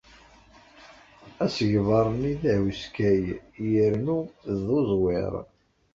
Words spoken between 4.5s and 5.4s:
d uẓwir.